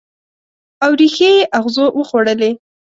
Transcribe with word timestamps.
او 0.83 0.91
ریښې 0.99 1.31
یې 1.37 1.47
اغزو 1.57 1.85
وخوړلي 1.99 2.51